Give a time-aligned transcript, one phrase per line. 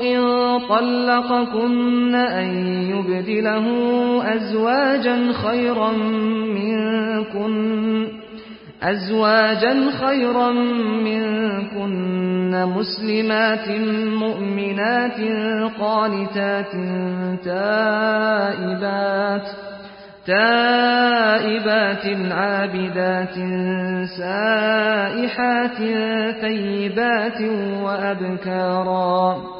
[0.00, 0.20] إن
[0.68, 2.48] طلقكن أن
[2.90, 3.66] يبدله
[4.34, 5.92] أزواجا خيرا
[6.54, 8.20] منكن
[8.82, 10.52] أزواجا خيرا
[11.04, 13.68] منكن مسلمات
[14.20, 15.20] مؤمنات
[15.80, 16.72] قانتات
[17.44, 18.90] تائبات
[20.26, 23.34] تائبات عابدات
[24.18, 25.78] سائحات
[26.40, 27.40] ثيبات
[27.82, 29.59] وأبكارا.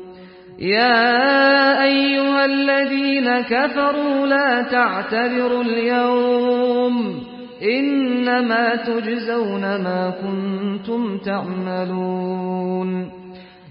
[0.61, 7.23] يا أيها الذين كفروا لا تعتذروا اليوم
[7.63, 13.11] إنما تجزون ما كنتم تعملون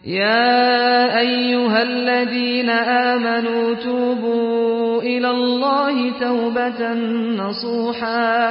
[0.07, 6.95] يا أيها الذين آمنوا توبوا إلى الله توبة
[7.37, 8.51] نصوحا